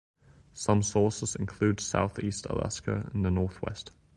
[0.55, 3.91] Some sources include southeast Alaska in the Northwest.